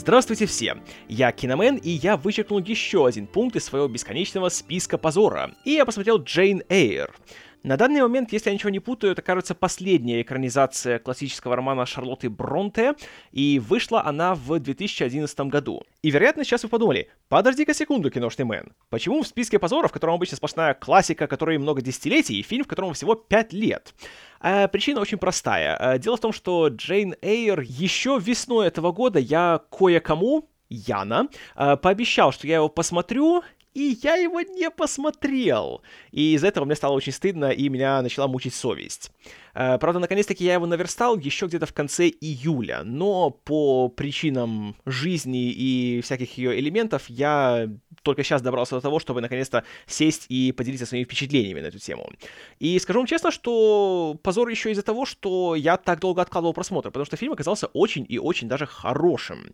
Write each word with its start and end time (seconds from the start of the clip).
Здравствуйте 0.00 0.46
все! 0.46 0.78
Я 1.08 1.30
Киномен, 1.30 1.76
и 1.76 1.90
я 1.90 2.16
вычеркнул 2.16 2.58
еще 2.60 3.06
один 3.06 3.26
пункт 3.26 3.56
из 3.56 3.64
своего 3.66 3.86
бесконечного 3.86 4.48
списка 4.48 4.96
позора. 4.96 5.54
И 5.66 5.72
я 5.72 5.84
посмотрел 5.84 6.16
Джейн 6.22 6.62
Эйр. 6.70 7.14
На 7.62 7.76
данный 7.76 8.00
момент, 8.00 8.32
если 8.32 8.48
я 8.48 8.54
ничего 8.54 8.70
не 8.70 8.80
путаю, 8.80 9.12
это, 9.12 9.20
кажется, 9.20 9.54
последняя 9.54 10.22
экранизация 10.22 10.98
классического 10.98 11.56
романа 11.56 11.84
Шарлотты 11.84 12.30
Бронте, 12.30 12.94
и 13.32 13.58
вышла 13.58 14.02
она 14.02 14.34
в 14.34 14.58
2011 14.58 15.40
году. 15.40 15.82
И, 16.00 16.10
вероятно, 16.10 16.42
сейчас 16.42 16.62
вы 16.62 16.70
подумали, 16.70 17.10
подожди-ка 17.28 17.74
секунду, 17.74 18.10
киношный 18.10 18.46
мэн, 18.46 18.72
почему 18.88 19.22
в 19.22 19.26
списке 19.26 19.58
позоров, 19.58 19.90
в 19.90 19.94
котором 19.94 20.14
обычно 20.14 20.38
сплошная 20.38 20.72
классика, 20.72 21.26
которой 21.26 21.58
много 21.58 21.82
десятилетий, 21.82 22.40
и 22.40 22.42
фильм, 22.42 22.64
в 22.64 22.68
котором 22.68 22.94
всего 22.94 23.14
5 23.14 23.52
лет? 23.52 23.94
А, 24.40 24.66
причина 24.68 25.00
очень 25.00 25.18
простая. 25.18 25.76
А, 25.76 25.98
дело 25.98 26.16
в 26.16 26.20
том, 26.20 26.32
что 26.32 26.68
Джейн 26.68 27.14
Эйр 27.20 27.60
еще 27.60 28.18
весной 28.18 28.68
этого 28.68 28.90
года 28.90 29.18
я 29.18 29.60
кое-кому, 29.70 30.48
Яна, 30.70 31.28
а, 31.56 31.76
пообещал, 31.76 32.32
что 32.32 32.46
я 32.46 32.56
его 32.56 32.70
посмотрю, 32.70 33.42
и 33.74 33.98
я 34.02 34.16
его 34.16 34.40
не 34.40 34.70
посмотрел. 34.70 35.82
И 36.10 36.34
из-за 36.34 36.48
этого 36.48 36.64
мне 36.64 36.74
стало 36.74 36.94
очень 36.94 37.12
стыдно, 37.12 37.50
и 37.50 37.68
меня 37.68 38.02
начала 38.02 38.26
мучить 38.28 38.54
совесть. 38.54 39.10
Э, 39.54 39.78
правда, 39.78 40.00
наконец-таки 40.00 40.44
я 40.44 40.54
его 40.54 40.66
наверстал 40.66 41.16
еще 41.16 41.46
где-то 41.46 41.66
в 41.66 41.72
конце 41.72 42.08
июля, 42.08 42.82
но 42.84 43.30
по 43.30 43.88
причинам 43.88 44.76
жизни 44.86 45.50
и 45.50 46.00
всяких 46.02 46.36
ее 46.38 46.58
элементов 46.58 47.08
я 47.08 47.68
только 48.02 48.24
сейчас 48.24 48.42
добрался 48.42 48.76
до 48.76 48.80
того, 48.80 48.98
чтобы 48.98 49.20
наконец-то 49.20 49.64
сесть 49.86 50.26
и 50.28 50.52
поделиться 50.52 50.86
своими 50.86 51.04
впечатлениями 51.04 51.60
на 51.60 51.66
эту 51.66 51.78
тему. 51.78 52.10
И 52.58 52.78
скажу 52.78 53.00
вам 53.00 53.06
честно, 53.06 53.30
что 53.30 54.18
позор 54.22 54.48
еще 54.48 54.70
из-за 54.70 54.82
того, 54.82 55.06
что 55.06 55.54
я 55.54 55.76
так 55.76 56.00
долго 56.00 56.22
откладывал 56.22 56.54
просмотр, 56.54 56.90
потому 56.90 57.04
что 57.04 57.16
фильм 57.16 57.32
оказался 57.32 57.66
очень 57.68 58.06
и 58.08 58.18
очень 58.18 58.48
даже 58.48 58.66
хорошим. 58.66 59.52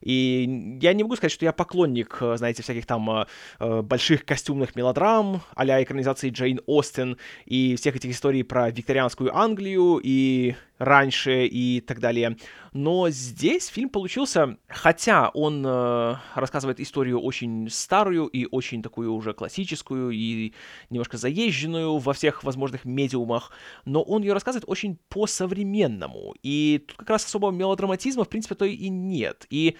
И 0.00 0.78
я 0.80 0.92
не 0.92 1.02
могу 1.02 1.16
сказать, 1.16 1.32
что 1.32 1.44
я 1.44 1.52
поклонник, 1.52 2.18
э, 2.20 2.36
знаете, 2.36 2.62
всяких 2.62 2.86
там 2.86 3.10
э, 3.10 3.26
э, 3.60 3.82
больших 3.82 4.24
костюмных 4.24 4.76
мелодрам, 4.76 5.42
а 5.54 5.64
экранизации 5.82 6.30
Джейн 6.30 6.60
Остин 6.66 7.16
и 7.44 7.76
всех 7.76 7.96
этих 7.96 8.10
историй 8.10 8.44
про 8.44 8.70
викторианскую 8.70 9.36
Англию 9.36 10.00
и 10.02 10.54
раньше 10.78 11.46
и 11.46 11.80
так 11.80 12.00
далее. 12.00 12.36
Но 12.72 13.08
здесь 13.08 13.68
фильм 13.68 13.88
получился, 13.88 14.58
хотя 14.68 15.30
он 15.30 15.64
э, 15.66 16.14
рассказывает 16.34 16.78
историю 16.80 17.20
очень 17.20 17.70
старую 17.70 18.26
и 18.26 18.46
очень 18.50 18.82
такую 18.82 19.14
уже 19.14 19.32
классическую 19.32 20.10
и 20.10 20.52
немножко 20.90 21.16
заезженную 21.16 21.96
во 21.96 22.12
всех 22.12 22.44
возможных 22.44 22.84
медиумах, 22.84 23.50
но 23.86 24.02
он 24.02 24.22
ее 24.22 24.34
рассказывает 24.34 24.68
очень 24.68 24.98
по-современному. 25.08 26.34
И 26.42 26.84
тут 26.86 26.98
как 26.98 27.10
раз 27.10 27.24
особого 27.24 27.50
мелодраматизма, 27.50 28.24
в 28.24 28.28
принципе, 28.28 28.54
то 28.54 28.66
и 28.66 28.88
нет. 28.90 29.46
И 29.48 29.76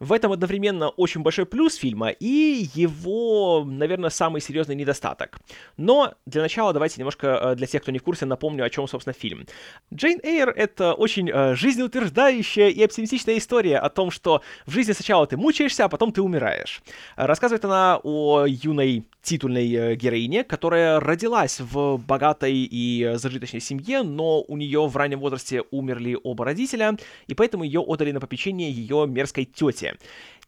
в 0.00 0.12
этом 0.12 0.32
одновременно 0.32 0.88
очень 0.90 1.22
большой 1.22 1.46
плюс 1.46 1.74
фильма 1.76 2.10
и 2.10 2.68
его, 2.74 3.64
наверное, 3.66 4.10
самый 4.10 4.40
серьезный 4.40 4.74
недостаток. 4.74 5.38
Но 5.76 6.14
для 6.26 6.42
начала 6.42 6.72
давайте 6.72 7.00
немножко 7.00 7.26
э, 7.26 7.54
для 7.56 7.66
тех, 7.66 7.82
кто 7.82 7.92
не 7.92 7.98
в 7.98 8.02
курсе, 8.02 8.26
напомню, 8.26 8.64
о 8.64 8.70
чем, 8.70 8.86
собственно, 8.88 9.14
фильм. 9.14 9.46
Джейн 9.92 10.20
Эйр— 10.22 10.48
это 10.56 10.94
очень 10.94 11.30
э, 11.30 11.54
жизнеутверждающая 11.54 12.68
и 12.68 12.82
оптимистичная 12.82 13.38
история 13.38 13.78
о 13.78 13.88
том, 13.88 14.10
что 14.10 14.42
в 14.66 14.72
жизни 14.72 14.92
сначала 14.92 15.26
ты 15.26 15.36
мучаешься, 15.36 15.84
а 15.84 15.88
потом 15.88 16.12
ты 16.12 16.22
умираешь. 16.22 16.82
Рассказывает 17.16 17.64
она 17.64 18.00
о 18.02 18.46
юной 18.46 19.04
титульной 19.22 19.72
э, 19.72 19.94
героине, 19.96 20.44
которая 20.44 21.00
родилась 21.00 21.60
в 21.60 21.98
богатой 21.98 22.54
и 22.54 23.12
зажиточной 23.16 23.60
семье, 23.60 24.02
но 24.02 24.42
у 24.42 24.56
нее 24.56 24.86
в 24.86 24.96
раннем 24.96 25.20
возрасте 25.20 25.64
умерли 25.70 26.16
оба 26.22 26.44
родителя, 26.44 26.96
и 27.26 27.34
поэтому 27.34 27.64
ее 27.64 27.80
отдали 27.80 28.12
на 28.12 28.20
попечение 28.20 28.70
ее 28.70 29.06
мерзкой 29.06 29.44
тете. 29.44 29.87
him. 29.88 29.96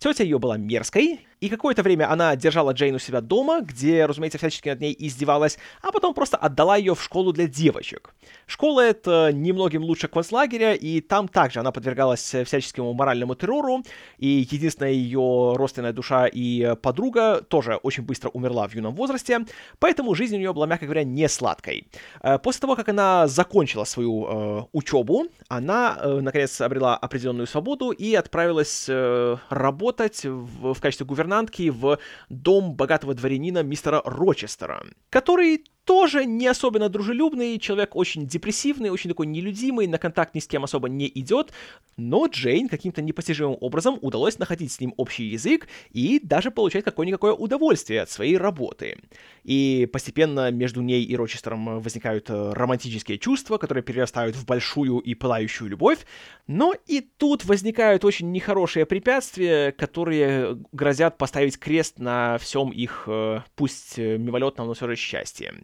Тетя 0.01 0.25
ее 0.25 0.39
была 0.39 0.57
мерзкой, 0.57 1.21
и 1.41 1.49
какое-то 1.51 1.83
время 1.83 2.11
она 2.11 2.35
держала 2.37 2.73
Джейн 2.73 2.95
у 2.95 2.99
себя 2.99 3.21
дома, 3.21 3.61
где, 3.61 4.07
разумеется, 4.07 4.39
всячески 4.39 4.71
над 4.71 4.81
ней 4.81 4.97
издевалась, 4.99 5.59
а 5.83 5.93
потом 5.93 6.15
просто 6.15 6.39
отдала 6.39 6.77
ее 6.77 6.95
в 6.95 7.03
школу 7.03 7.35
для 7.35 7.47
девочек. 7.47 8.15
Школа 8.47 8.81
эта 8.81 9.31
немногим 9.31 9.83
лучше 9.83 10.09
концлагеря, 10.09 10.73
и 10.73 11.03
там 11.03 11.29
также 11.29 11.61
она 11.61 11.71
подвергалась 11.71 12.23
всяческому 12.23 12.95
моральному 12.95 13.35
террору, 13.35 13.83
и 14.17 14.47
единственная 14.51 14.93
ее 14.93 15.55
родственная 15.57 15.93
душа 15.93 16.27
и 16.27 16.75
подруга 16.77 17.43
тоже 17.43 17.77
очень 17.77 18.03
быстро 18.03 18.31
умерла 18.31 18.67
в 18.67 18.75
юном 18.75 18.95
возрасте, 18.95 19.41
поэтому 19.79 20.15
жизнь 20.15 20.37
у 20.37 20.39
нее 20.39 20.55
была, 20.55 20.67
мягко 20.67 20.87
говоря, 20.87 21.05
не 21.05 21.29
сладкой. 21.29 21.87
Э, 22.23 22.39
после 22.39 22.61
того, 22.63 22.75
как 22.75 22.89
она 22.89 23.27
закончила 23.29 23.85
свою 23.85 24.27
э, 24.27 24.65
учебу, 24.73 25.27
она, 25.49 25.99
э, 26.01 26.21
наконец, 26.21 26.59
обрела 26.63 26.97
определенную 26.97 27.47
свободу 27.47 27.91
и 27.91 28.15
отправилась 28.15 28.87
э, 28.89 29.37
работать 29.51 29.90
в, 30.25 30.75
в 30.75 30.81
качестве 30.81 31.07
гувернантки 31.07 31.71
в 31.71 31.99
дом 32.29 32.75
богатого 32.75 33.15
дворянина 33.15 33.63
мистера 33.63 34.03
Рочестера, 34.05 34.85
который 35.11 35.65
тоже 35.85 36.25
не 36.25 36.47
особенно 36.47 36.89
дружелюбный, 36.89 37.59
человек 37.59 37.97
очень 37.97 38.27
депрессивный, 38.27 38.91
очень 38.91 39.11
такой 39.11 39.27
нелюдимый, 39.27 39.87
на 39.87 39.99
контакт 39.99 40.35
ни 40.35 40.41
с 40.41 40.47
кем 40.47 40.65
особо 40.65 40.89
не 40.89 41.11
идет, 41.15 41.53
но 41.97 42.27
Джейн 42.27 42.69
каким-то 42.69 43.03
непостижимым 43.03 43.57
образом 43.61 43.99
удалось 44.01 44.39
находить 44.39 44.73
с 44.73 44.81
ним 44.81 44.95
общий 44.97 45.25
язык 45.25 45.69
и 45.91 46.21
даже 46.23 46.51
получать 46.51 46.85
какое-никакое 46.85 47.33
удовольствие 47.33 48.03
от 48.03 48.11
своей 48.11 48.37
работы. 48.37 48.99
И 49.45 49.89
постепенно 49.93 50.51
между 50.51 50.81
ней 50.83 51.03
и 51.05 51.17
Рочестером 51.17 51.81
возникают 51.81 52.31
э, 52.31 52.53
романтические 52.53 53.19
чувства, 53.19 53.59
которые 53.59 53.83
перерастают 53.83 54.37
в 54.37 54.47
большую 54.47 54.99
и 54.99 55.15
пылающую 55.15 55.69
любовь, 55.69 56.07
но 56.47 56.75
и 56.87 57.01
тут 57.01 57.45
возникают 57.45 58.05
очень 58.05 58.33
нехорошие 58.33 58.87
препятствия, 58.87 59.73
которые 59.73 60.59
грозят 60.73 61.19
поставить 61.19 61.59
крест 61.59 61.99
на 61.99 62.39
всем 62.39 62.71
их, 62.71 63.05
э, 63.07 63.41
пусть 63.57 63.99
э, 63.99 64.19
мимолетном, 64.19 64.67
но 64.67 64.75
все 64.75 64.87
же 64.87 64.97
счастье. 64.97 65.55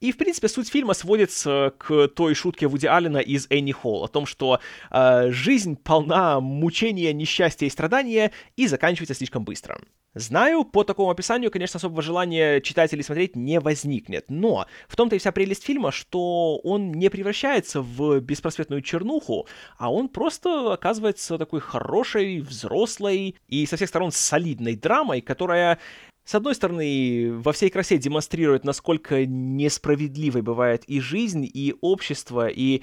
И, 0.00 0.12
в 0.12 0.16
принципе, 0.16 0.48
суть 0.48 0.70
фильма 0.70 0.94
сводится 0.94 1.74
к 1.78 2.08
той 2.08 2.34
шутке 2.34 2.66
Вуди 2.66 2.86
Аллена 2.86 3.18
из 3.18 3.46
Энни 3.50 3.72
Холл 3.72 4.04
о 4.04 4.08
том, 4.08 4.24
что 4.24 4.58
э, 4.90 5.30
жизнь 5.30 5.76
полна 5.76 6.40
мучения, 6.40 7.12
несчастья 7.12 7.66
и 7.66 7.70
страдания 7.70 8.32
и 8.56 8.66
заканчивается 8.66 9.14
слишком 9.14 9.44
быстро. 9.44 9.78
Знаю, 10.14 10.64
по 10.64 10.82
такому 10.82 11.10
описанию, 11.10 11.52
конечно, 11.52 11.76
особого 11.76 12.02
желания 12.02 12.60
читателей 12.62 13.04
смотреть 13.04 13.36
не 13.36 13.60
возникнет, 13.60 14.24
но 14.28 14.66
в 14.88 14.96
том-то 14.96 15.14
и 15.14 15.20
вся 15.20 15.30
прелесть 15.30 15.64
фильма, 15.64 15.92
что 15.92 16.58
он 16.64 16.90
не 16.90 17.08
превращается 17.10 17.80
в 17.80 18.18
беспросветную 18.18 18.82
чернуху, 18.82 19.46
а 19.78 19.92
он 19.92 20.08
просто 20.08 20.72
оказывается 20.72 21.38
такой 21.38 21.60
хорошей, 21.60 22.40
взрослой 22.40 23.36
и 23.46 23.66
со 23.66 23.76
всех 23.76 23.88
сторон 23.88 24.10
солидной 24.10 24.74
драмой, 24.74 25.20
которая 25.20 25.78
с 26.24 26.34
одной 26.34 26.54
стороны, 26.54 27.32
во 27.32 27.52
всей 27.52 27.70
красе 27.70 27.98
демонстрирует, 27.98 28.64
насколько 28.64 29.26
несправедливой 29.26 30.42
бывает 30.42 30.84
и 30.86 31.00
жизнь, 31.00 31.48
и 31.52 31.74
общество, 31.80 32.48
и 32.48 32.82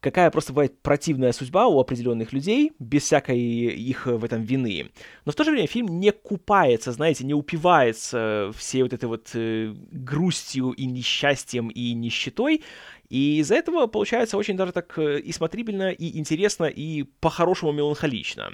какая 0.00 0.30
просто 0.30 0.52
бывает 0.52 0.80
противная 0.80 1.32
судьба 1.32 1.66
у 1.66 1.80
определенных 1.80 2.32
людей, 2.32 2.72
без 2.78 3.02
всякой 3.02 3.38
их 3.38 4.06
в 4.06 4.24
этом 4.24 4.42
вины. 4.42 4.90
Но 5.24 5.32
в 5.32 5.34
то 5.34 5.44
же 5.44 5.50
время 5.50 5.66
фильм 5.66 5.98
не 5.98 6.12
купается, 6.12 6.92
знаете, 6.92 7.24
не 7.24 7.34
упивается 7.34 8.52
всей 8.56 8.82
вот 8.82 8.92
этой 8.92 9.06
вот 9.06 9.30
э, 9.34 9.74
грустью 9.90 10.70
и 10.70 10.86
несчастьем 10.86 11.68
и 11.68 11.92
нищетой, 11.94 12.62
и 13.10 13.38
из-за 13.38 13.54
этого 13.54 13.86
получается 13.86 14.36
очень 14.36 14.56
даже 14.56 14.72
так 14.72 14.98
э, 14.98 15.18
и 15.20 15.32
смотрибельно, 15.32 15.90
и 15.90 16.18
интересно, 16.18 16.64
и 16.66 17.04
по-хорошему 17.20 17.72
меланхолично. 17.72 18.52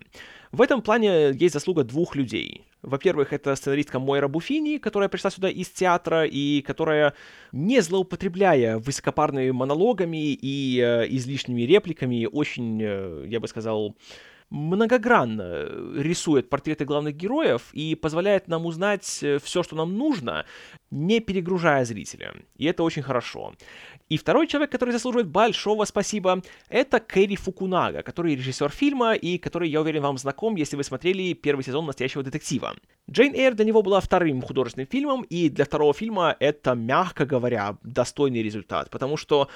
В 0.52 0.62
этом 0.62 0.82
плане 0.82 1.32
есть 1.32 1.54
заслуга 1.54 1.82
двух 1.82 2.14
людей. 2.14 2.64
Во-первых, 2.82 3.32
это 3.32 3.56
сценаристка 3.56 3.98
Мойра 3.98 4.28
Буфини, 4.28 4.78
которая 4.78 5.08
пришла 5.08 5.30
сюда 5.30 5.48
из 5.48 5.68
театра 5.70 6.24
и 6.24 6.62
которая, 6.62 7.14
не 7.50 7.80
злоупотребляя 7.80 8.78
высокопарными 8.78 9.50
монологами 9.50 10.32
и 10.32 10.78
э, 10.78 11.06
излишними 11.08 11.62
репликами, 11.62 12.28
очень, 12.30 12.80
э, 12.80 13.24
я 13.26 13.40
бы 13.40 13.48
сказал, 13.48 13.96
многогранно 14.50 15.69
рисует 15.96 16.49
портреты 16.49 16.85
главных 16.85 17.17
героев 17.17 17.70
и 17.73 17.94
позволяет 17.94 18.49
нам 18.49 18.67
узнать 18.67 19.20
э, 19.23 19.38
все, 19.38 19.62
что 19.62 19.76
нам 19.76 19.96
нужно, 19.96 20.44
не 20.91 21.20
перегружая 21.20 21.85
зрителя. 21.85 22.35
И 22.56 22.67
это 22.67 22.82
очень 22.82 23.02
хорошо. 23.02 23.55
И 24.08 24.17
второй 24.17 24.46
человек, 24.46 24.70
который 24.70 24.93
заслуживает 24.93 25.29
большого 25.29 25.85
спасибо, 25.85 26.43
это 26.69 27.00
Кэрри 27.00 27.37
Фукунага, 27.37 28.02
который 28.02 28.37
режиссер 28.37 28.70
фильма 28.70 29.14
и 29.14 29.38
который, 29.38 29.69
я 29.69 29.81
уверен, 29.81 30.02
вам 30.02 30.19
знаком, 30.19 30.56
если 30.56 30.76
вы 30.76 30.85
смотрели 30.85 31.32
первый 31.32 31.64
сезон 31.64 31.87
«Настоящего 31.87 32.23
детектива». 32.23 32.75
Джейн 33.11 33.35
Эйр 33.35 33.55
для 33.55 33.64
него 33.64 33.82
была 33.82 34.00
вторым 34.00 34.41
художественным 34.43 34.87
фильмом, 34.87 35.23
и 35.23 35.49
для 35.49 35.64
второго 35.64 35.93
фильма 35.94 36.37
это, 36.38 36.75
мягко 36.75 37.26
говоря, 37.26 37.76
достойный 37.82 38.43
результат, 38.43 38.91
потому 38.91 39.17
что 39.17 39.49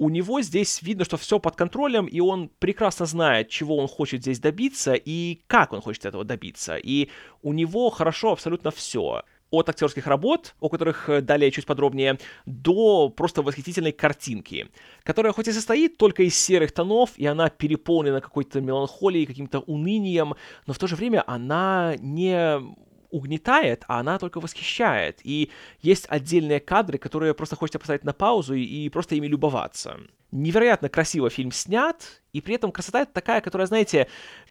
у 0.00 0.08
него 0.08 0.40
здесь 0.40 0.80
видно, 0.80 1.04
что 1.04 1.18
все 1.18 1.38
под 1.38 1.56
контролем, 1.56 2.06
и 2.06 2.20
он 2.20 2.48
прекрасно 2.58 3.04
знает, 3.04 3.50
чего 3.50 3.76
он 3.76 3.86
хочет 3.86 4.22
здесь 4.22 4.40
добиться 4.40 4.94
и 4.94 5.42
как 5.46 5.74
он 5.74 5.82
хочет 5.82 6.06
этого 6.06 6.24
добиться. 6.24 6.76
И 6.76 7.10
у 7.42 7.52
него 7.52 7.90
хорошо 7.90 8.32
абсолютно 8.32 8.70
все. 8.70 9.22
от 9.50 9.68
актерских 9.68 10.06
работ, 10.06 10.54
о 10.60 10.68
которых 10.68 11.08
э, 11.08 11.20
далее 11.20 11.50
чуть 11.50 11.66
подробнее, 11.66 12.18
до 12.46 13.10
просто 13.10 13.42
восхитительной 13.42 13.92
картинки, 13.92 14.68
которая 15.02 15.32
хоть 15.32 15.48
и 15.48 15.52
состоит 15.52 15.98
только 15.98 16.22
из 16.22 16.34
серых 16.34 16.72
тонов, 16.72 17.10
и 17.16 17.26
она 17.26 17.50
переполнена 17.50 18.20
какой-то 18.20 18.60
меланхолией, 18.60 19.26
каким-то 19.26 19.58
унынием, 19.58 20.34
но 20.66 20.72
в 20.72 20.78
то 20.78 20.86
же 20.86 20.96
время 20.96 21.24
она 21.26 21.96
не 21.98 22.62
угнетает, 23.10 23.84
а 23.88 24.00
она 24.00 24.18
только 24.18 24.40
восхищает. 24.40 25.20
И 25.24 25.50
есть 25.80 26.06
отдельные 26.08 26.60
кадры, 26.60 26.98
которые 26.98 27.34
просто 27.34 27.56
хочется 27.56 27.78
поставить 27.78 28.04
на 28.04 28.12
паузу 28.12 28.54
и, 28.54 28.62
и 28.62 28.88
просто 28.88 29.14
ими 29.14 29.26
любоваться. 29.26 29.98
Невероятно 30.32 30.88
красиво 30.88 31.28
фильм 31.28 31.50
снят, 31.50 32.22
и 32.32 32.40
при 32.40 32.54
этом 32.54 32.70
красота 32.70 33.04
такая, 33.04 33.40
которая, 33.40 33.66
знаете, 33.66 34.06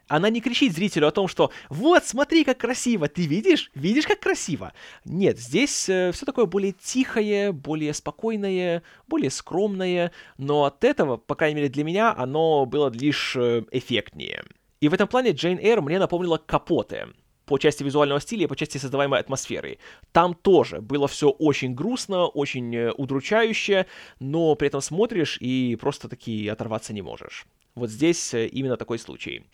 она 0.10 0.30
не 0.30 0.42
кричит 0.42 0.74
зрителю 0.74 1.08
о 1.08 1.12
том, 1.12 1.28
что 1.28 1.52
«Вот, 1.70 2.04
смотри, 2.04 2.44
как 2.44 2.58
красиво! 2.58 3.08
Ты 3.08 3.26
видишь? 3.28 3.72
Видишь, 3.76 4.06
как 4.06 4.20
красиво?» 4.20 4.74
Нет, 5.06 5.40
здесь 5.40 5.88
э, 5.88 6.12
все 6.12 6.26
такое 6.26 6.46
более 6.46 6.74
тихое, 6.74 7.54
более 7.54 7.94
спокойное, 7.94 8.84
более 9.08 9.30
скромное, 9.30 10.12
но 10.38 10.66
от 10.66 10.84
этого, 10.84 11.16
по 11.16 11.36
крайней 11.36 11.56
мере 11.56 11.70
для 11.70 11.84
меня, 11.84 12.14
оно 12.14 12.66
было 12.66 12.90
лишь 12.90 13.36
э, 13.38 13.64
эффектнее. 13.72 14.44
И 14.82 14.90
в 14.90 14.94
этом 14.94 15.08
плане 15.08 15.32
Джейн 15.32 15.60
Эйр 15.60 15.82
мне 15.82 16.00
напомнила 16.00 16.38
Капоте 16.38 17.10
по 17.50 17.58
части 17.58 17.84
визуального 17.84 18.22
стиля 18.22 18.44
и 18.44 18.48
по 18.48 18.56
части 18.56 18.78
создаваемой 18.78 19.20
атмосферы. 19.20 19.80
Там 20.12 20.36
тоже 20.36 20.82
было 20.82 21.08
все 21.08 21.30
очень 21.30 21.74
грустно, 21.74 22.28
очень 22.28 22.76
э, 22.76 22.92
удручающе, 22.92 23.88
но 24.20 24.54
при 24.54 24.68
этом 24.68 24.82
смотришь 24.82 25.38
и 25.42 25.76
просто 25.82 26.08
таки 26.08 26.48
оторваться 26.48 26.94
не 26.94 27.02
можешь. 27.02 27.48
Вот 27.74 27.90
здесь 27.90 28.36
э, 28.36 28.46
именно 28.46 28.78
такой 28.78 29.00
случай. 29.00 29.46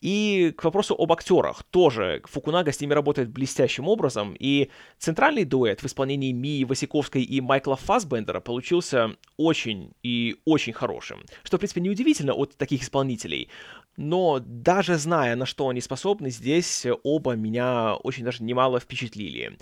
И 0.00 0.52
к 0.56 0.64
вопросу 0.64 0.94
об 0.94 1.12
актерах. 1.12 1.62
Тоже 1.70 2.22
Фукунага 2.24 2.72
с 2.72 2.80
ними 2.80 2.92
работает 2.92 3.30
блестящим 3.30 3.88
образом, 3.88 4.36
и 4.38 4.70
центральный 4.98 5.44
дуэт 5.44 5.82
в 5.82 5.86
исполнении 5.86 6.32
Мии 6.32 6.64
Васиковской 6.64 7.22
и 7.22 7.40
Майкла 7.40 7.76
Фасбендера 7.76 8.40
получился 8.40 9.16
очень 9.36 9.92
и 10.02 10.36
очень 10.44 10.72
хорошим. 10.72 11.24
Что, 11.42 11.56
в 11.56 11.60
принципе, 11.60 11.80
неудивительно 11.80 12.34
от 12.34 12.56
таких 12.56 12.82
исполнителей. 12.82 13.48
Но 13.96 14.40
даже 14.44 14.96
зная, 14.96 15.36
на 15.36 15.46
что 15.46 15.68
они 15.68 15.80
способны, 15.80 16.30
здесь 16.30 16.86
оба 17.02 17.32
меня 17.32 17.94
очень 17.94 18.24
даже 18.24 18.42
немало 18.42 18.78
впечатлили. 18.78 19.56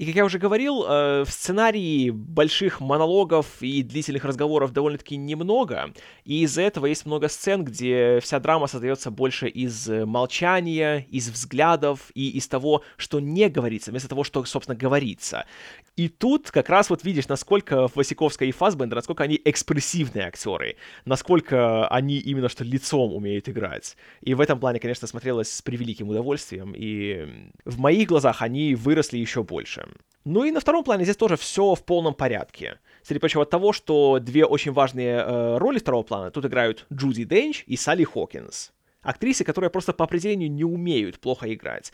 И, 0.00 0.06
как 0.06 0.14
я 0.14 0.24
уже 0.24 0.38
говорил, 0.38 0.86
э, 0.88 1.24
в 1.26 1.30
сценарии 1.30 2.08
больших 2.08 2.80
монологов 2.80 3.60
и 3.60 3.82
длительных 3.82 4.24
разговоров 4.24 4.72
довольно-таки 4.72 5.18
немного, 5.18 5.92
и 6.24 6.42
из-за 6.44 6.62
этого 6.62 6.86
есть 6.86 7.04
много 7.04 7.28
сцен, 7.28 7.64
где 7.64 8.18
вся 8.20 8.40
драма 8.40 8.66
создается 8.66 9.10
больше 9.10 9.46
из 9.46 9.86
молчания, 9.88 11.06
из 11.10 11.28
взглядов 11.28 12.12
и 12.14 12.30
из 12.30 12.48
того, 12.48 12.82
что 12.96 13.20
не 13.20 13.50
говорится, 13.50 13.90
вместо 13.90 14.08
того, 14.08 14.24
что, 14.24 14.42
собственно, 14.46 14.74
говорится. 14.74 15.44
И 15.96 16.08
тут 16.08 16.50
как 16.50 16.70
раз 16.70 16.88
вот 16.88 17.04
видишь, 17.04 17.28
насколько 17.28 17.86
Васиковская 17.94 18.48
и 18.48 18.52
Фасбендер, 18.52 18.96
насколько 18.96 19.24
они 19.24 19.38
экспрессивные 19.44 20.28
актеры, 20.28 20.76
насколько 21.04 21.86
они 21.88 22.16
именно 22.16 22.48
что 22.48 22.64
лицом 22.64 23.12
умеют 23.12 23.50
играть. 23.50 23.98
И 24.22 24.32
в 24.32 24.40
этом 24.40 24.60
плане, 24.60 24.80
конечно, 24.80 25.06
смотрелось 25.06 25.52
с 25.52 25.60
превеликим 25.60 26.08
удовольствием, 26.08 26.72
и 26.74 27.50
в 27.66 27.78
моих 27.78 28.08
глазах 28.08 28.40
они 28.40 28.74
выросли 28.74 29.18
еще 29.18 29.42
больше. 29.42 29.89
Ну 30.24 30.44
и 30.44 30.50
на 30.50 30.60
втором 30.60 30.84
плане 30.84 31.04
здесь 31.04 31.16
тоже 31.16 31.36
все 31.36 31.74
в 31.74 31.84
полном 31.84 32.14
порядке. 32.14 32.78
Среди 33.02 33.20
прочего 33.20 33.46
того, 33.46 33.72
что 33.72 34.18
две 34.20 34.44
очень 34.44 34.72
важные 34.72 35.16
э, 35.16 35.58
роли 35.58 35.78
второго 35.78 36.02
плана 36.02 36.30
тут 36.30 36.44
играют 36.44 36.86
Джуди 36.92 37.24
Денч 37.24 37.64
и 37.66 37.76
Салли 37.76 38.04
Хокинс. 38.04 38.72
Актрисы, 39.02 39.44
которые 39.44 39.70
просто 39.70 39.94
по 39.94 40.04
определению 40.04 40.50
не 40.50 40.64
умеют 40.64 41.18
плохо 41.20 41.52
играть. 41.52 41.92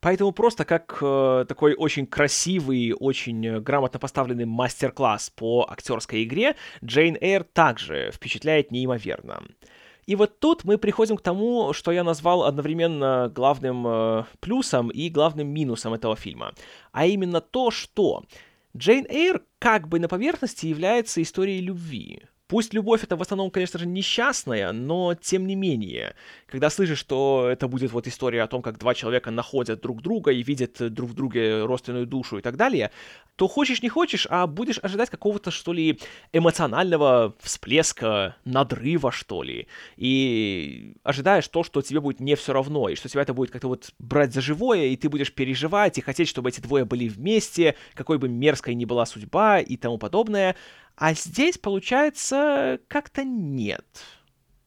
Поэтому 0.00 0.32
просто 0.32 0.64
как 0.64 0.98
э, 1.00 1.46
такой 1.48 1.74
очень 1.74 2.06
красивый, 2.06 2.92
очень 2.92 3.60
грамотно 3.60 3.98
поставленный 3.98 4.44
мастер-класс 4.44 5.30
по 5.30 5.66
актерской 5.70 6.24
игре, 6.24 6.56
Джейн 6.84 7.16
Эйр 7.20 7.44
также 7.44 8.10
впечатляет 8.12 8.70
неимоверно. 8.70 9.44
И 10.12 10.14
вот 10.14 10.40
тут 10.40 10.64
мы 10.64 10.76
приходим 10.76 11.16
к 11.16 11.22
тому, 11.22 11.72
что 11.72 11.90
я 11.90 12.04
назвал 12.04 12.44
одновременно 12.44 13.32
главным 13.34 13.86
э, 13.86 14.24
плюсом 14.40 14.90
и 14.90 15.08
главным 15.08 15.48
минусом 15.48 15.94
этого 15.94 16.16
фильма. 16.16 16.52
А 16.92 17.06
именно 17.06 17.40
то, 17.40 17.70
что 17.70 18.22
Джейн 18.76 19.06
Эйр 19.08 19.42
как 19.58 19.88
бы 19.88 19.98
на 19.98 20.08
поверхности 20.08 20.66
является 20.66 21.22
историей 21.22 21.62
любви. 21.62 22.24
Пусть 22.52 22.74
любовь 22.74 23.02
это 23.02 23.16
в 23.16 23.22
основном, 23.22 23.50
конечно 23.50 23.78
же, 23.78 23.86
несчастная, 23.86 24.72
но 24.72 25.14
тем 25.14 25.46
не 25.46 25.54
менее, 25.54 26.14
когда 26.46 26.68
слышишь, 26.68 26.98
что 26.98 27.48
это 27.50 27.66
будет 27.66 27.92
вот 27.92 28.06
история 28.06 28.42
о 28.42 28.46
том, 28.46 28.60
как 28.60 28.76
два 28.76 28.92
человека 28.92 29.30
находят 29.30 29.80
друг 29.80 30.02
друга 30.02 30.32
и 30.32 30.42
видят 30.42 30.92
друг 30.92 31.08
в 31.08 31.14
друге 31.14 31.64
родственную 31.64 32.06
душу 32.06 32.36
и 32.36 32.42
так 32.42 32.58
далее, 32.58 32.90
то 33.36 33.48
хочешь 33.48 33.82
не 33.82 33.88
хочешь, 33.88 34.26
а 34.28 34.46
будешь 34.46 34.78
ожидать 34.82 35.08
какого-то, 35.08 35.50
что 35.50 35.72
ли, 35.72 35.98
эмоционального 36.34 37.34
всплеска, 37.40 38.36
надрыва, 38.44 39.12
что 39.12 39.42
ли, 39.42 39.66
и 39.96 40.96
ожидаешь 41.04 41.48
то, 41.48 41.64
что 41.64 41.80
тебе 41.80 42.00
будет 42.00 42.20
не 42.20 42.36
все 42.36 42.52
равно, 42.52 42.90
и 42.90 42.96
что 42.96 43.08
тебя 43.08 43.22
это 43.22 43.32
будет 43.32 43.50
как-то 43.50 43.68
вот 43.68 43.94
брать 43.98 44.34
за 44.34 44.42
живое, 44.42 44.88
и 44.88 44.96
ты 44.96 45.08
будешь 45.08 45.32
переживать 45.32 45.96
и 45.96 46.02
хотеть, 46.02 46.28
чтобы 46.28 46.50
эти 46.50 46.60
двое 46.60 46.84
были 46.84 47.08
вместе, 47.08 47.76
какой 47.94 48.18
бы 48.18 48.28
мерзкой 48.28 48.74
ни 48.74 48.84
была 48.84 49.06
судьба 49.06 49.60
и 49.60 49.78
тому 49.78 49.96
подобное, 49.96 50.54
а 50.96 51.14
здесь, 51.14 51.58
получается, 51.58 52.80
как-то 52.88 53.24
нет. 53.24 53.86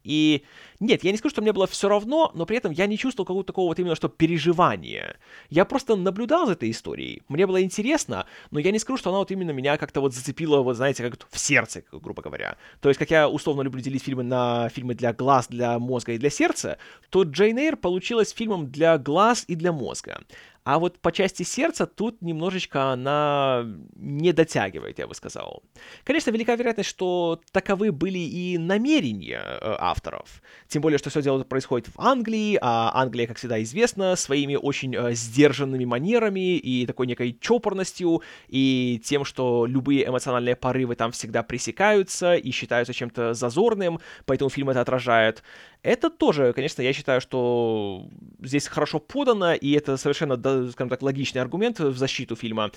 И 0.05 0.43
нет, 0.79 1.03
я 1.03 1.11
не 1.11 1.17
скажу, 1.17 1.31
что 1.31 1.41
мне 1.41 1.51
было 1.51 1.65
все 1.65 1.89
равно, 1.89 2.31
но 2.35 2.45
при 2.45 2.57
этом 2.57 2.71
я 2.71 2.85
не 2.85 2.97
чувствовал 2.97 3.25
какого-то 3.25 3.47
такого 3.47 3.69
вот 3.69 3.79
именно 3.79 3.95
что 3.95 4.07
переживания. 4.07 5.17
Я 5.49 5.65
просто 5.65 5.95
наблюдал 5.95 6.45
за 6.45 6.53
этой 6.53 6.69
историей. 6.69 7.23
Мне 7.27 7.47
было 7.47 7.63
интересно, 7.63 8.27
но 8.51 8.59
я 8.59 8.71
не 8.71 8.77
скажу, 8.77 8.97
что 8.97 9.09
она 9.09 9.19
вот 9.19 9.31
именно 9.31 9.49
меня 9.49 9.77
как-то 9.77 10.01
вот 10.01 10.13
зацепила, 10.13 10.61
вот 10.61 10.75
знаете, 10.75 11.09
как 11.09 11.27
в 11.27 11.39
сердце, 11.39 11.83
грубо 11.91 12.21
говоря. 12.21 12.57
То 12.81 12.89
есть, 12.89 12.99
как 12.99 13.09
я 13.09 13.27
условно 13.27 13.63
люблю 13.63 13.81
делить 13.81 14.03
фильмы 14.03 14.21
на 14.21 14.69
фильмы 14.69 14.93
для 14.93 15.11
глаз, 15.11 15.47
для 15.47 15.79
мозга 15.79 16.13
и 16.13 16.19
для 16.19 16.29
сердца, 16.29 16.77
то 17.09 17.23
Джейн 17.23 17.57
Эйр 17.57 17.75
получилась 17.75 18.31
фильмом 18.31 18.69
для 18.69 18.99
глаз 18.99 19.45
и 19.47 19.55
для 19.55 19.71
мозга. 19.71 20.21
А 20.65 20.79
вот 20.79 20.97
по 20.99 21.11
части 21.11 21.43
сердца 21.43 21.85
тут 21.85 22.23
немножечко 22.23 22.91
она 22.91 23.67
не 23.95 24.33
дотягивает, 24.33 24.97
я 24.97 25.05
бы 25.05 25.13
сказал. 25.13 25.61
Конечно, 26.03 26.31
велика 26.31 26.55
вероятность, 26.55 26.89
что 26.89 27.39
таковы 27.51 27.91
были 27.91 28.17
и 28.17 28.57
намерения 28.57 29.43
э, 29.43 29.75
авторов. 29.77 30.41
Тем 30.67 30.81
более, 30.81 30.97
что 30.97 31.11
все 31.11 31.21
дело 31.21 31.43
происходит 31.43 31.89
в 31.89 32.01
Англии, 32.01 32.57
а 32.59 32.91
Англия, 32.99 33.27
как 33.27 33.37
всегда 33.37 33.61
известно, 33.61 34.15
своими 34.15 34.55
очень 34.55 34.95
э, 34.95 35.13
сдержанными 35.13 35.85
манерами 35.85 36.57
и 36.57 36.87
такой 36.87 37.05
некой 37.05 37.37
чопорностью, 37.39 38.23
и 38.47 38.99
тем, 39.05 39.23
что 39.23 39.67
любые 39.67 40.07
эмоциональные 40.07 40.55
порывы 40.55 40.95
там 40.95 41.11
всегда 41.11 41.43
пресекаются 41.43 42.33
и 42.33 42.49
считаются 42.49 42.91
чем-то 42.91 43.35
зазорным, 43.35 43.99
поэтому 44.25 44.49
фильм 44.49 44.71
это 44.71 44.81
отражает. 44.81 45.43
Это 45.83 46.09
тоже, 46.09 46.51
конечно, 46.53 46.81
я 46.81 46.93
считаю, 46.93 47.21
что 47.21 48.09
здесь 48.41 48.67
хорошо 48.67 48.97
подано, 48.97 49.53
и 49.53 49.71
это 49.73 49.97
совершенно, 49.97 50.35
скажем 50.71 50.89
так, 50.89 51.01
логичный 51.01 51.41
аргумент 51.41 51.79
в 51.79 51.97
защиту 51.97 52.35
фильма. 52.35 52.71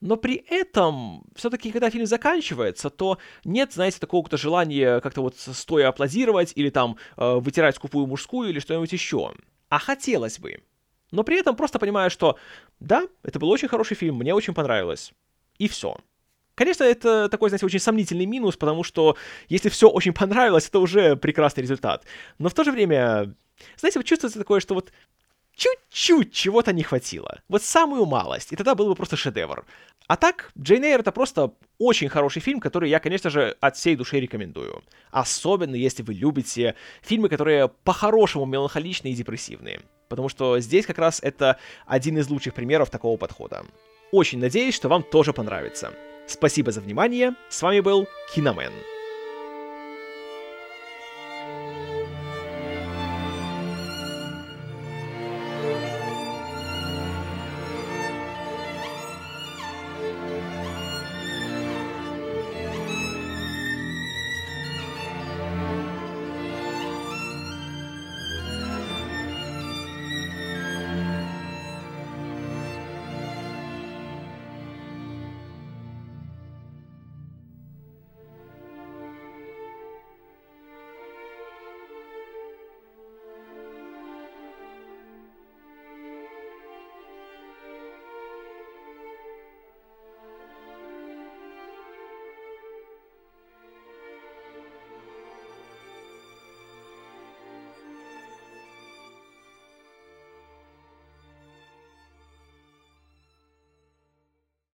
Но 0.00 0.16
при 0.16 0.34
этом, 0.48 1.24
все-таки, 1.34 1.72
когда 1.72 1.88
фильм 1.88 2.06
заканчивается, 2.06 2.90
то 2.90 3.18
нет, 3.44 3.72
знаете, 3.72 3.98
такого-то 3.98 4.36
желания 4.36 5.00
как-то 5.00 5.22
вот 5.22 5.36
стоя 5.38 5.88
аплодировать 5.88 6.52
или 6.54 6.68
там 6.68 6.98
э, 7.16 7.34
вытирать 7.36 7.76
скупую 7.76 8.06
мужскую 8.06 8.50
или 8.50 8.58
что-нибудь 8.58 8.92
еще. 8.92 9.32
А 9.68 9.78
хотелось 9.78 10.38
бы. 10.38 10.60
Но 11.12 11.24
при 11.24 11.38
этом 11.38 11.56
просто 11.56 11.78
понимаю, 11.78 12.10
что 12.10 12.36
да, 12.78 13.06
это 13.22 13.38
был 13.38 13.48
очень 13.48 13.68
хороший 13.68 13.96
фильм, 13.96 14.16
мне 14.16 14.34
очень 14.34 14.54
понравилось. 14.54 15.12
И 15.58 15.66
все. 15.66 15.96
Конечно, 16.54 16.84
это 16.84 17.28
такой, 17.28 17.50
знаете, 17.50 17.66
очень 17.66 17.78
сомнительный 17.78 18.26
минус, 18.26 18.56
потому 18.56 18.82
что 18.82 19.16
если 19.48 19.68
все 19.68 19.88
очень 19.88 20.12
понравилось, 20.12 20.68
это 20.68 20.78
уже 20.78 21.16
прекрасный 21.16 21.62
результат. 21.62 22.04
Но 22.38 22.48
в 22.48 22.54
то 22.54 22.64
же 22.64 22.72
время, 22.72 23.34
знаете, 23.76 23.98
вот 23.98 24.06
чувствуется 24.06 24.38
такое, 24.38 24.60
что 24.60 24.74
вот 24.74 24.90
чуть-чуть 25.56 26.32
чего-то 26.32 26.72
не 26.72 26.82
хватило. 26.82 27.40
Вот 27.48 27.62
самую 27.62 28.06
малость. 28.06 28.52
И 28.52 28.56
тогда 28.56 28.74
был 28.74 28.88
бы 28.88 28.94
просто 28.94 29.16
шедевр. 29.16 29.64
А 30.06 30.16
так, 30.16 30.52
Джейн 30.56 30.84
Эйр 30.84 31.00
это 31.00 31.10
просто 31.10 31.52
очень 31.78 32.08
хороший 32.08 32.40
фильм, 32.40 32.60
который 32.60 32.88
я, 32.88 33.00
конечно 33.00 33.28
же, 33.28 33.56
от 33.60 33.76
всей 33.76 33.96
души 33.96 34.20
рекомендую. 34.20 34.84
Особенно, 35.10 35.74
если 35.74 36.02
вы 36.02 36.14
любите 36.14 36.76
фильмы, 37.02 37.28
которые 37.28 37.68
по-хорошему 37.68 38.46
меланхоличные 38.46 39.14
и 39.14 39.16
депрессивные. 39.16 39.80
Потому 40.08 40.28
что 40.28 40.60
здесь 40.60 40.86
как 40.86 40.98
раз 40.98 41.18
это 41.22 41.58
один 41.86 42.18
из 42.18 42.28
лучших 42.28 42.54
примеров 42.54 42.90
такого 42.90 43.16
подхода. 43.16 43.66
Очень 44.12 44.38
надеюсь, 44.38 44.74
что 44.74 44.88
вам 44.88 45.02
тоже 45.02 45.32
понравится. 45.32 45.92
Спасибо 46.28 46.70
за 46.70 46.80
внимание, 46.80 47.34
с 47.48 47.60
вами 47.62 47.80
был 47.80 48.06
Киномен. 48.32 48.72